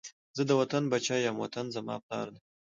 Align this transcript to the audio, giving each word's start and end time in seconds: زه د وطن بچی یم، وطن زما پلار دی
زه 0.37 0.41
د 0.49 0.51
وطن 0.59 0.83
بچی 0.91 1.19
یم، 1.25 1.35
وطن 1.39 1.65
زما 1.75 1.95
پلار 2.05 2.27
دی 2.33 2.41